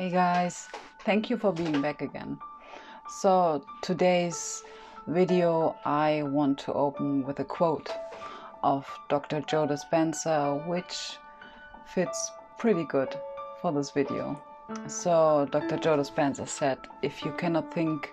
[0.00, 0.66] Hey guys,
[1.04, 2.38] thank you for being back again.
[3.20, 4.64] So, today's
[5.06, 7.90] video I want to open with a quote
[8.62, 9.42] of Dr.
[9.42, 11.18] Joe Dispenza, which
[11.84, 13.14] fits pretty good
[13.60, 14.40] for this video.
[14.86, 15.76] So, Dr.
[15.76, 18.10] Joe Dispenza said, If you cannot think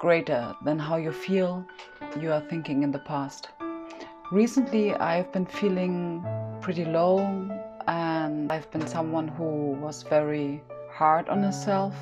[0.00, 1.64] greater than how you feel,
[2.20, 3.50] you are thinking in the past.
[4.32, 6.26] Recently, I've been feeling
[6.60, 7.20] pretty low,
[7.86, 10.64] and I've been someone who was very
[10.94, 11.94] hard on herself.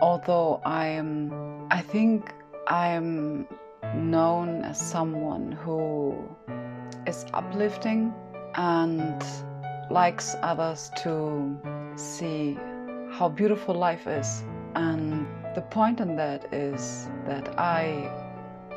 [0.00, 2.32] Although I am, I think
[2.68, 3.46] I am
[3.94, 6.16] known as someone who
[7.06, 8.12] is uplifting
[8.54, 9.22] and
[9.90, 11.56] likes others to
[11.96, 12.58] see
[13.12, 14.42] how beautiful life is.
[14.74, 18.10] And the point in that is that I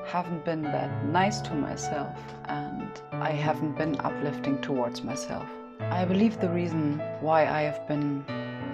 [0.06, 5.48] haven't been that nice to myself and I haven't been uplifting towards myself.
[5.80, 8.24] I believe the reason why I have been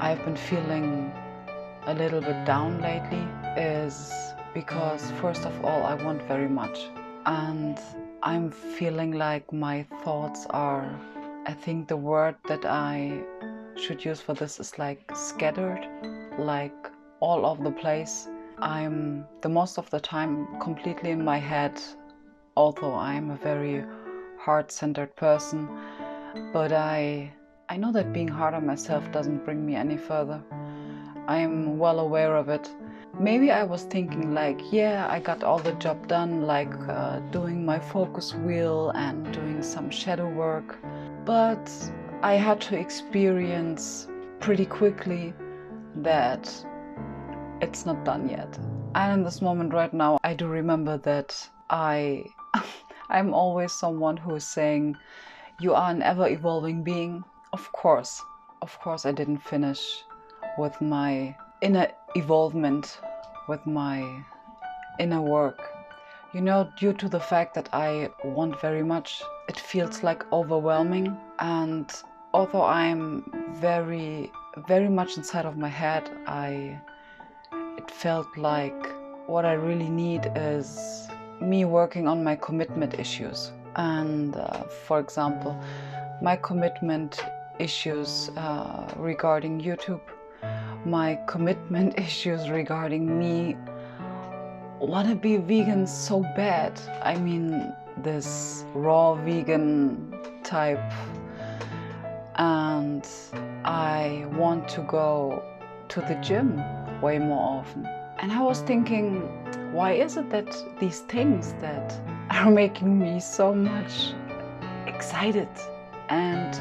[0.04, 1.14] I've been feeling
[1.86, 4.12] a little bit down lately is
[4.54, 6.78] because first of all I want very much.
[7.26, 7.80] And
[8.22, 10.94] I'm feeling like my thoughts are
[11.46, 13.24] I think the word that I
[13.78, 15.88] should use for this is like scattered
[16.38, 18.28] like all over the place.
[18.60, 21.82] I'm the most of the time completely in my head
[22.58, 23.86] although I'm a very
[24.38, 25.70] heart-centered person
[26.52, 27.32] but I
[27.70, 30.44] I know that being hard on myself doesn't bring me any further.
[31.28, 32.70] I'm well aware of it.
[33.18, 37.66] Maybe I was thinking, like, yeah, I got all the job done, like uh, doing
[37.66, 40.78] my focus wheel and doing some shadow work.
[41.24, 41.72] But
[42.22, 44.08] I had to experience
[44.42, 45.34] pretty quickly
[45.96, 46.54] that
[47.62, 48.60] it's not done yet.
[48.94, 52.26] And in this moment right now, I do remember that I.
[53.10, 54.98] I'm always someone who is saying,
[55.60, 57.24] You are an ever evolving being
[57.54, 58.22] of course,
[58.64, 60.04] of course, I didn't finish
[60.58, 63.00] with my inner evolvement,
[63.48, 64.24] with my
[65.00, 65.62] inner work.
[66.34, 71.16] You know, due to the fact that I want very much, it feels like overwhelming.
[71.38, 71.92] And
[72.34, 74.32] although I'm very,
[74.68, 76.80] very much inside of my head, I,
[77.78, 78.82] it felt like
[79.28, 81.08] what I really need is
[81.40, 83.52] me working on my commitment issues.
[83.76, 85.56] And uh, for example,
[86.22, 87.24] my commitment
[87.60, 90.02] issues uh, regarding YouTube,
[90.86, 93.56] my commitment issues regarding me
[94.80, 96.80] want to be vegan so bad.
[97.02, 100.92] I mean, this raw vegan type,
[102.36, 103.08] and
[103.64, 105.44] I want to go
[105.90, 106.62] to the gym
[107.02, 107.88] way more often.
[108.20, 109.22] And I was thinking,
[109.74, 111.94] why is it that these things that
[112.30, 114.14] are making me so much
[114.86, 115.50] excited
[116.10, 116.54] and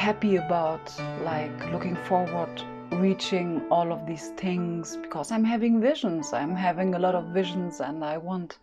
[0.00, 0.90] happy about
[1.24, 2.48] like looking forward
[2.92, 6.32] reaching all of these things because I'm having visions.
[6.32, 8.58] I'm having a lot of visions and I want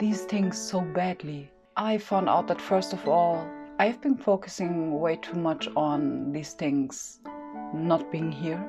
[0.00, 1.48] these things so badly.
[1.76, 3.48] I found out that first of all,
[3.78, 7.20] I've been focusing way too much on these things
[7.72, 8.68] not being here.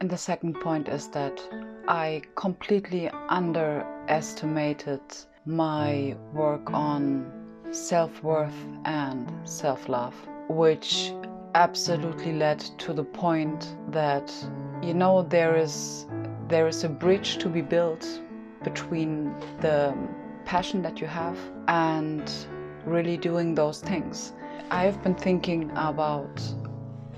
[0.00, 1.42] And the second point is that
[1.88, 5.00] I completely underestimated
[5.46, 7.32] my work on
[7.72, 10.14] self worth and self love,
[10.48, 11.12] which
[11.54, 14.32] absolutely led to the point that
[14.82, 16.06] you know there is
[16.48, 18.20] there is a bridge to be built
[18.62, 19.94] between the
[20.44, 21.38] passion that you have
[21.68, 22.32] and
[22.84, 24.32] really doing those things.
[24.70, 26.40] I have been thinking about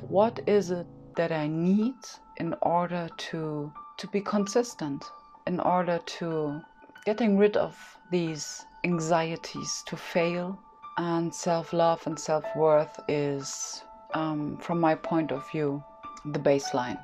[0.09, 1.94] what is it that I need
[2.38, 5.04] in order to to be consistent,
[5.47, 6.60] in order to
[7.04, 7.76] getting rid of
[8.10, 10.59] these anxieties to fail
[10.99, 13.82] and self-love and self-worth is
[14.14, 15.82] um, from my point of view,
[16.24, 16.98] the baseline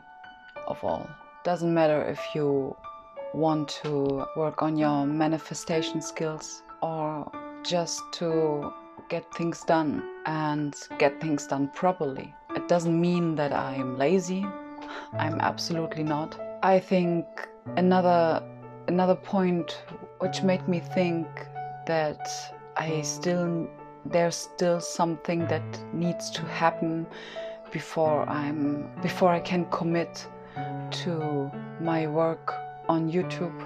[0.66, 1.08] of all.
[1.44, 2.76] Doesn't matter if you
[3.34, 7.30] want to work on your manifestation skills or
[7.64, 8.72] just to
[9.08, 12.34] get things done and get things done properly.
[12.54, 14.46] It doesn't mean that I'm lazy.
[15.12, 16.38] I'm absolutely not.
[16.62, 17.26] I think
[17.76, 18.42] another
[18.88, 19.82] another point
[20.18, 21.26] which made me think
[21.86, 22.28] that
[22.76, 23.68] I still
[24.10, 27.06] there's still something that needs to happen
[27.72, 30.26] before I'm before I can commit
[30.90, 31.50] to
[31.80, 32.54] my work
[32.88, 33.58] on YouTube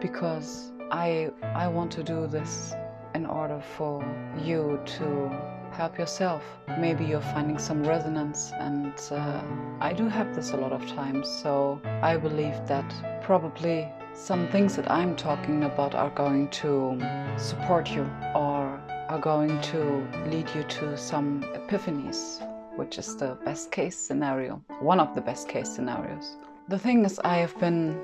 [0.00, 2.74] because I I want to do this
[3.14, 4.04] in order for
[4.42, 5.30] you to
[5.72, 6.42] help yourself.
[6.78, 9.40] Maybe you're finding some resonance, and uh,
[9.80, 11.28] I do have this a lot of times.
[11.28, 12.88] So I believe that
[13.22, 16.98] probably some things that I'm talking about are going to
[17.36, 22.42] support you or are going to lead you to some epiphanies
[22.76, 26.36] which is the best case scenario, one of the best case scenarios.
[26.68, 28.00] The thing is, I have been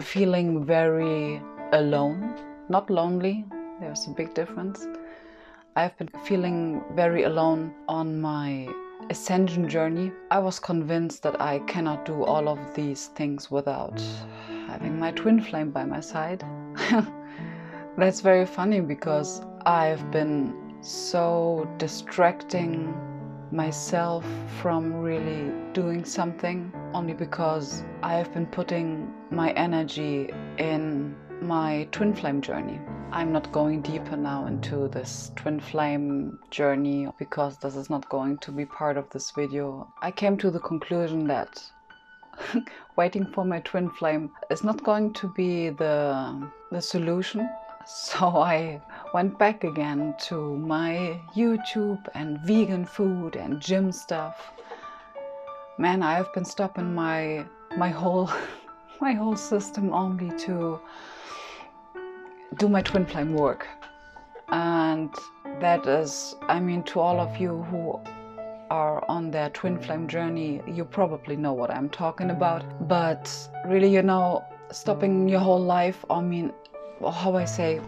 [0.00, 2.36] feeling very alone,
[2.68, 3.44] not lonely,
[3.80, 4.86] there's a big difference.
[5.74, 8.68] I've been feeling very alone on my
[9.08, 10.12] ascension journey.
[10.30, 14.00] I was convinced that I cannot do all of these things without
[14.68, 16.44] having my twin flame by my side.
[17.96, 22.94] That's very funny because I've been so distracting
[23.52, 24.24] myself
[24.62, 32.40] from really doing something only because I've been putting my energy in my twin flame
[32.40, 32.80] journey.
[33.12, 38.38] I'm not going deeper now into this twin flame journey because this is not going
[38.38, 39.92] to be part of this video.
[40.00, 41.62] I came to the conclusion that
[42.96, 47.48] waiting for my twin flame is not going to be the, the solution.
[47.86, 48.80] So I
[49.12, 54.52] went back again to my YouTube and vegan food and gym stuff.
[55.78, 57.44] Man, I've been stopping my
[57.76, 58.30] my whole
[59.00, 60.80] my whole system only to
[62.56, 63.66] do my twin flame work.
[64.48, 65.14] And
[65.60, 68.00] that is, I mean, to all of you who
[68.70, 72.88] are on their twin flame journey, you probably know what I'm talking about.
[72.88, 73.30] But
[73.66, 76.52] really, you know, stopping your whole life, I mean,
[77.00, 77.80] how I say,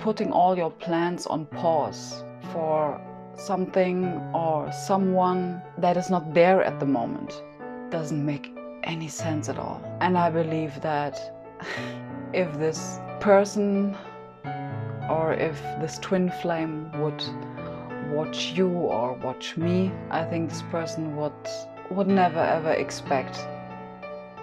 [0.00, 3.00] putting all your plans on pause for
[3.36, 4.04] something
[4.34, 7.42] or someone that is not there at the moment
[7.90, 8.52] doesn't make
[8.84, 9.80] any sense at all.
[10.00, 11.34] And I believe that
[12.32, 13.96] if this person
[15.08, 17.22] or if this twin flame would
[18.10, 21.32] watch you or watch me, I think this person would
[21.90, 23.36] would never ever expect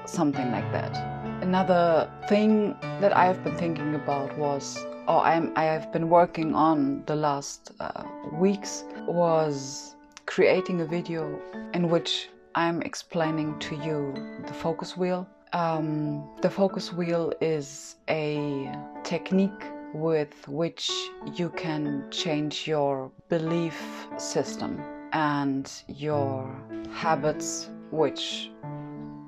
[0.06, 1.15] something like that.
[1.42, 6.56] Another thing that I have been thinking about was, or I'm, I have been working
[6.56, 9.96] on the last uh, weeks, was
[10.26, 11.40] creating a video
[11.74, 14.14] in which I'm explaining to you
[14.48, 15.28] the focus wheel.
[15.54, 18.72] Um, the focus wheel is a
[19.04, 19.64] technique
[19.94, 20.92] with which
[21.34, 24.82] you can change your belief system
[25.14, 26.54] and your
[26.92, 28.52] habits, which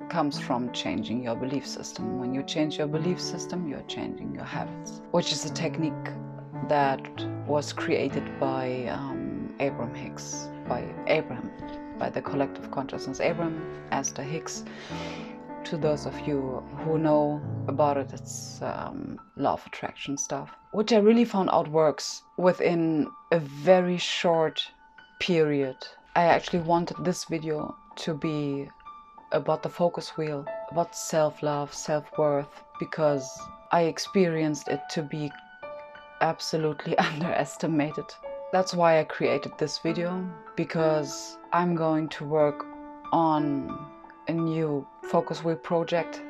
[0.08, 2.18] comes from changing your belief system.
[2.18, 5.92] When you change your belief system, you're changing your habits, which is a technique
[6.68, 7.02] that
[7.46, 11.50] was created by um, Abraham Hicks, by Abraham,
[11.98, 14.64] by the collective consciousness Abraham, Esther Hicks
[15.68, 20.92] to those of you who know about it, it's um, law of attraction stuff, which
[20.92, 24.66] I really found out works within a very short
[25.20, 25.76] period.
[26.16, 28.70] I actually wanted this video to be
[29.32, 33.28] about the focus wheel, about self love, self worth, because
[33.72, 35.30] I experienced it to be
[36.20, 38.06] absolutely underestimated.
[38.52, 40.26] That's why I created this video,
[40.56, 42.64] because I'm going to work
[43.12, 43.86] on
[44.28, 46.22] a new focus wheel project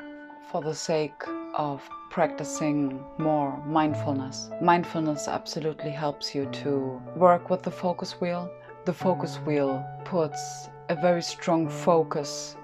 [0.50, 1.22] for the sake
[1.54, 4.50] of practicing more mindfulness.
[4.62, 8.50] Mindfulness absolutely helps you to work with the focus wheel.
[8.84, 12.56] The focus wheel puts a very strong focus,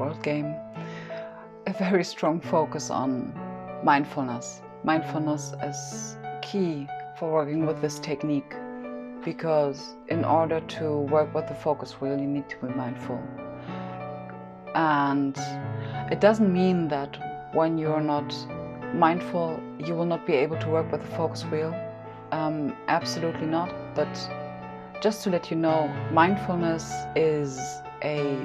[0.00, 0.54] world game,
[1.66, 3.32] a very strong focus on
[3.84, 4.62] mindfulness.
[4.82, 6.88] Mindfulness is key
[7.18, 8.54] for working with this technique
[9.24, 13.22] because in order to work with the focus wheel, you need to be mindful.
[14.74, 15.36] And
[16.10, 18.34] it doesn't mean that when you're not
[18.94, 21.74] mindful, you will not be able to work with the focus wheel.
[22.32, 23.70] Um, absolutely not.
[23.94, 24.08] But
[25.02, 27.58] just to let you know, mindfulness is
[28.02, 28.38] a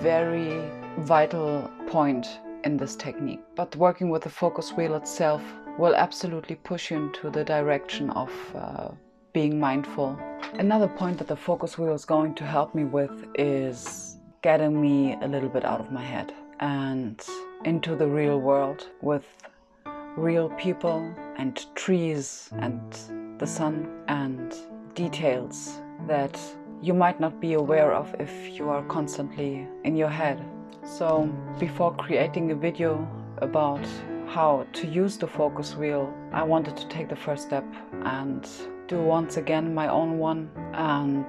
[0.00, 2.26] very vital point
[2.64, 3.40] in this technique.
[3.54, 5.42] But working with the focus wheel itself
[5.78, 8.88] will absolutely push you into the direction of uh,
[9.32, 10.18] being mindful.
[10.54, 15.16] Another point that the focus wheel is going to help me with is getting me
[15.20, 17.20] a little bit out of my head and
[17.64, 19.24] into the real world with
[20.16, 22.80] real people and trees and
[23.38, 24.54] the sun and
[24.94, 26.38] details that
[26.80, 30.44] you might not be aware of if you are constantly in your head.
[30.84, 33.86] So, before creating a video about
[34.26, 37.64] how to use the focus wheel, I wanted to take the first step
[38.04, 38.46] and
[38.86, 41.26] do once again my own one and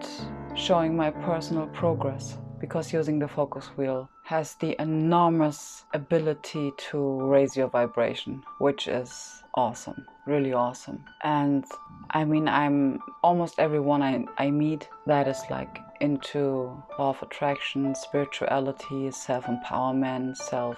[0.55, 7.55] showing my personal progress because using the focus wheel has the enormous ability to raise
[7.55, 11.03] your vibration, which is awesome, really awesome.
[11.23, 11.63] And
[12.11, 17.95] I mean, I'm almost everyone I, I meet that is like into law of attraction,
[17.95, 20.77] spirituality, self empowerment, self,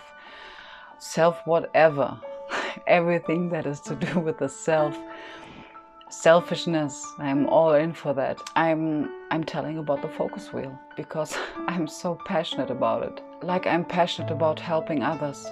[1.00, 2.20] self whatever,
[2.88, 4.98] everything that is to do with the self.
[6.10, 7.06] selfishness.
[7.20, 8.42] I'm all in for that.
[8.56, 13.22] I'm I'm telling about the focus wheel because I'm so passionate about it.
[13.44, 15.46] Like I'm passionate about helping others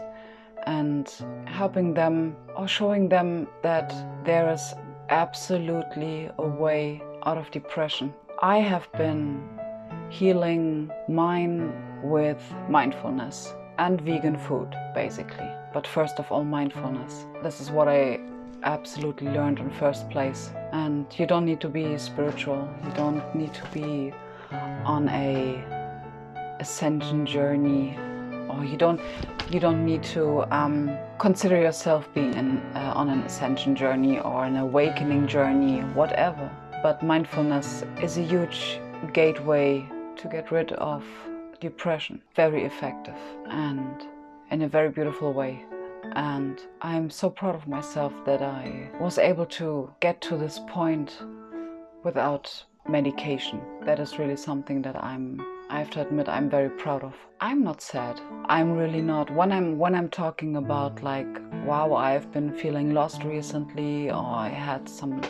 [0.66, 1.12] and
[1.46, 3.94] helping them or showing them that
[4.24, 4.74] there is
[5.10, 8.14] absolutely a way out of depression.
[8.42, 9.42] I have been
[10.10, 11.72] healing mine
[12.04, 15.50] with mindfulness and vegan food, basically.
[15.74, 17.26] But first of all, mindfulness.
[17.44, 18.20] This is what I
[18.64, 20.52] absolutely learned in first place.
[20.74, 22.68] And you don't need to be spiritual.
[22.84, 24.14] You don't need to be
[24.84, 25.64] on a
[26.60, 27.98] ascension journey
[28.50, 29.00] or you don't
[29.50, 34.46] you don't need to um, consider yourself being in, uh, on an ascension journey or
[34.46, 36.50] an awakening journey whatever
[36.86, 38.80] but mindfulness is a huge
[39.12, 39.84] gateway
[40.16, 41.04] to get rid of
[41.60, 42.22] depression.
[42.36, 43.16] Very effective
[43.50, 44.04] and
[44.52, 45.66] in a very beautiful way.
[46.14, 51.10] And i'm so proud of myself that i was able to get to this point
[52.04, 52.46] without
[52.88, 53.60] medication.
[53.88, 57.16] That is really something that i'm I have to admit I'm very proud of.
[57.42, 58.22] I'm not sad.
[58.46, 59.32] I'm really not.
[59.32, 61.28] When I'm when I'm talking about like
[61.66, 65.22] wow, I've been feeling lost recently or I had some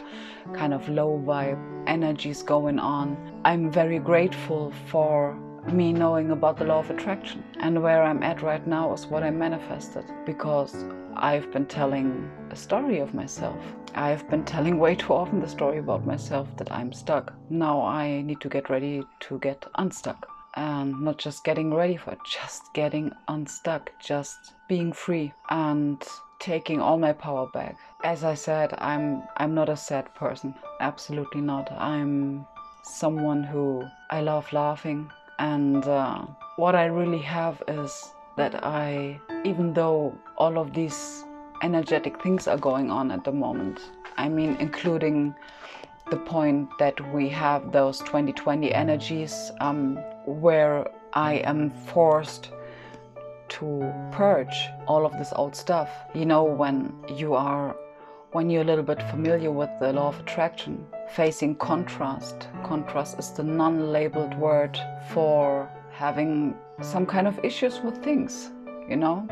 [0.54, 5.40] kind of low vibe energies going on, I'm very grateful for
[5.72, 7.44] me knowing about the law of attraction.
[7.60, 12.56] And where I'm at right now is what I manifested because I've been telling a
[12.56, 13.58] story of myself.
[13.96, 17.34] I've been telling way too often the story about myself that I'm stuck.
[17.50, 20.28] Now I need to get ready to get unstuck.
[20.58, 26.02] And not just getting ready for it, just getting unstuck, just being free and
[26.40, 27.76] taking all my power back.
[28.04, 30.54] As I said, I'm I'm not a sad person.
[30.80, 31.70] Absolutely not.
[31.72, 32.46] I'm
[32.84, 36.26] someone who I love laughing and uh,
[36.56, 41.24] what I really have is that I even though all of these
[41.62, 43.80] energetic things are going on at the moment.
[44.18, 45.34] I mean, including
[46.10, 52.52] the point that we have those 2020 energies um, where I am forced
[53.48, 55.90] to purge all of this old stuff.
[56.14, 57.76] You know, when you are
[58.36, 62.50] when you're a little bit familiar with the law of attraction, facing contrast.
[62.66, 64.78] Contrast is the non labeled word
[65.14, 68.52] for having some kind of issues with things,
[68.90, 69.26] you know?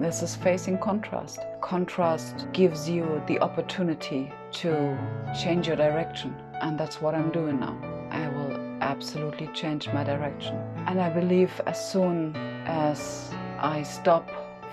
[0.00, 1.38] This is facing contrast.
[1.60, 4.98] Contrast gives you the opportunity to
[5.40, 7.80] change your direction, and that's what I'm doing now.
[8.10, 10.56] I will absolutely change my direction.
[10.88, 12.34] And I believe as soon
[12.66, 13.30] as
[13.60, 14.28] I stop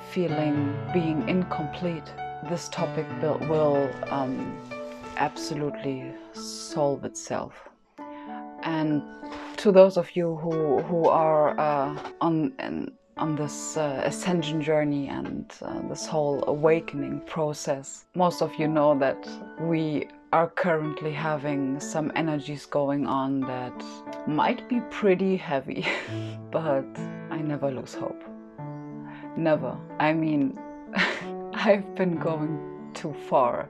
[0.09, 2.11] feeling being incomplete,
[2.49, 4.57] this topic will, will um,
[5.17, 7.53] absolutely solve itself.
[8.63, 9.03] And
[9.57, 12.53] to those of you who, who are uh, on,
[13.17, 18.05] on this uh, ascension journey and uh, this whole awakening process.
[18.15, 19.27] Most of you know that
[19.59, 23.83] we are currently having some energies going on that
[24.27, 25.85] might be pretty heavy,
[26.51, 26.85] but
[27.31, 28.21] I never lose hope.
[29.35, 29.77] Never.
[29.99, 30.59] I mean,
[31.67, 33.67] I've been going too far.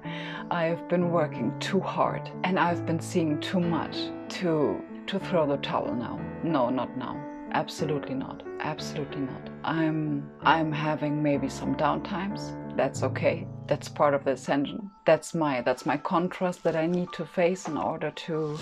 [0.51, 3.95] I've been working too hard and I've been seeing too much
[4.37, 6.19] to to throw the towel now.
[6.43, 7.15] No, not now.
[7.53, 8.43] Absolutely not.
[8.59, 9.49] Absolutely not.
[9.63, 12.41] I'm I'm having maybe some downtimes.
[12.77, 13.47] That's okay.
[13.65, 14.91] That's part of the ascension.
[15.07, 18.59] That's my that's my contrast that I need to face in order to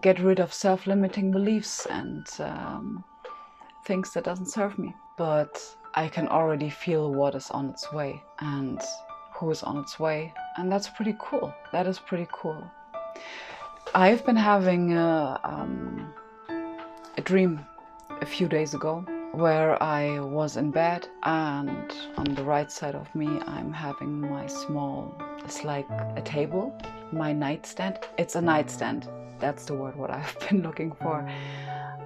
[0.00, 3.02] get rid of self-limiting beliefs and um,
[3.84, 4.94] things that doesn't serve me.
[5.16, 5.60] But
[5.94, 8.80] I can already feel what is on its way and
[9.34, 11.54] who is on its way, and that's pretty cool.
[11.72, 12.62] That is pretty cool.
[13.94, 16.12] I've been having a, um,
[17.16, 17.64] a dream
[18.20, 23.14] a few days ago where I was in bed and on the right side of
[23.14, 25.14] me I'm having my small
[25.44, 26.76] it's like a table
[27.12, 29.06] my nightstand it's a nightstand
[29.38, 31.28] that's the word what I've been looking for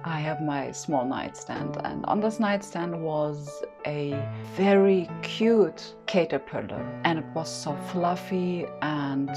[0.05, 4.21] I have my small nightstand and on this nightstand was a
[4.55, 9.29] very cute caterpillar and it was so fluffy and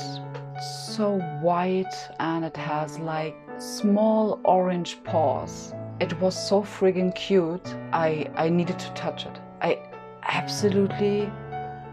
[0.91, 7.75] so white and it has like small orange paws it was so friggin' cute.
[7.91, 9.41] I, I needed to touch it.
[9.63, 9.81] I
[10.25, 11.33] absolutely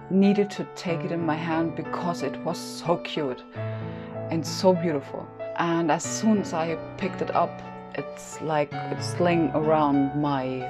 [0.09, 3.43] needed to take it in my hand because it was so cute
[4.29, 5.25] and so beautiful.
[5.57, 7.61] And as soon as I picked it up,
[7.95, 10.69] it's like it's sling around my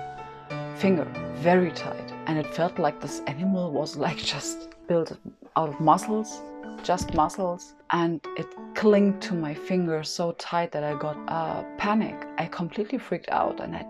[0.76, 2.12] finger very tight.
[2.28, 5.18] And it felt like this animal was like just built
[5.56, 6.42] out of muscles
[6.84, 12.16] just muscles, and it clinged to my finger so tight that I got a panic.
[12.38, 13.86] I completely freaked out and I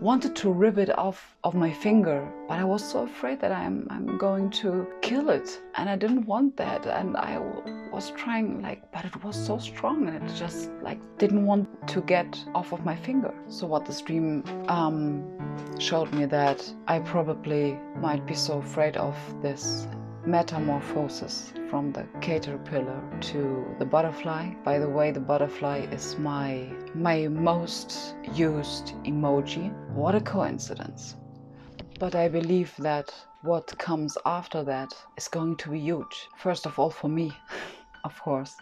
[0.00, 3.86] wanted to rip it off of my finger, but I was so afraid that I'm
[3.90, 7.38] I'm going to kill it, and I didn't want that, and I
[7.92, 12.00] was trying like, but it was so strong, and it just like didn't want to
[12.00, 13.32] get off of my finger.
[13.48, 15.24] So what the stream um,
[15.78, 19.86] showed me that I probably might be so afraid of this
[20.26, 24.54] metamorphosis from the caterpillar to the butterfly.
[24.64, 29.72] By the way, the butterfly is my my most used emoji.
[29.94, 31.16] What a coincidence.
[31.98, 36.28] But I believe that what comes after that is going to be huge.
[36.36, 37.32] First of all for me,
[38.04, 38.56] of course.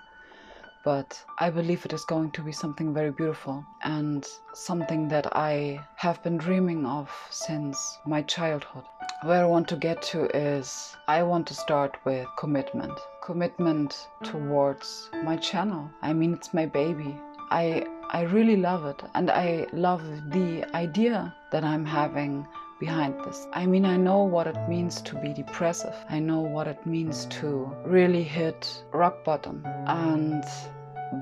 [0.85, 5.81] But I believe it is going to be something very beautiful and something that I
[5.95, 8.85] have been dreaming of since my childhood.
[9.25, 12.99] Where I want to get to is I want to start with commitment.
[13.23, 15.89] Commitment towards my channel.
[16.03, 17.17] I mean, it's my baby.
[17.53, 20.03] I I really love it and I love
[20.33, 22.49] the idea that I'm having
[22.81, 23.47] behind this.
[23.53, 25.95] I mean, I know what it means to be depressive.
[26.11, 30.43] I know what it means to really hit rock bottom and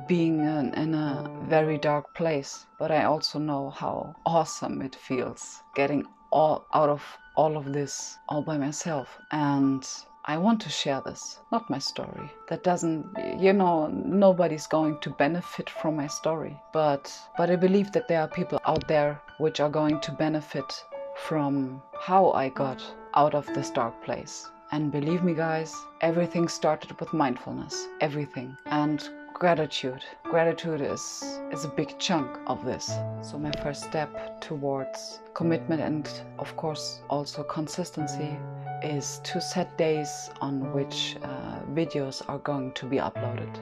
[0.09, 2.65] being in, in, a very dark place.
[2.79, 7.03] But I also know how awesome it feels getting all out of
[7.37, 9.19] all of this all by myself.
[9.31, 9.87] And
[10.27, 12.31] I want to share this, not my story.
[12.49, 13.07] That doesn't,
[13.39, 16.61] you know, nobody's going to benefit from my story.
[16.73, 20.85] But, but I believe that there are people out there which are going to benefit
[21.17, 22.83] from how I got
[23.15, 24.49] out of this dark place.
[24.73, 27.89] And believe me, guys, everything started with mindfulness.
[28.01, 28.57] Everything.
[28.67, 29.09] And
[29.41, 30.05] gratitude.
[30.25, 32.93] Gratitude is, is a big chunk of this.
[33.23, 38.37] So, my first step towards commitment and, of course, also consistency
[38.83, 43.57] is to set days on which uh, videos are going to be uploaded,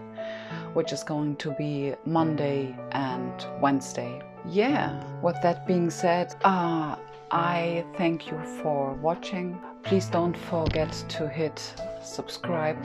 [0.75, 4.20] which is going to be Monday and Wednesday.
[4.49, 6.97] Yeah, with that being said, uh,
[7.30, 9.56] I thank you for watching.
[9.85, 11.58] Please don't forget to hit
[12.02, 12.85] subscribe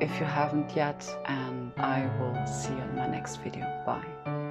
[0.00, 3.64] if you haven't yet and I will see you in my next video.
[3.86, 4.43] Bye.